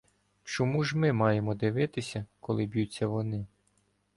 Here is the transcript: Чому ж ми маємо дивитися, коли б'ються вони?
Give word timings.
Чому 0.43 0.83
ж 0.83 0.97
ми 0.97 1.13
маємо 1.13 1.55
дивитися, 1.55 2.25
коли 2.39 2.65
б'ються 2.65 3.07
вони? 3.07 3.45